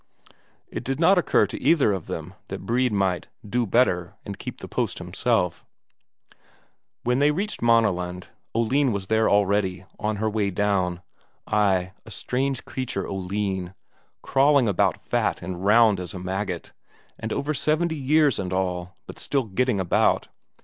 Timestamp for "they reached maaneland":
7.19-8.29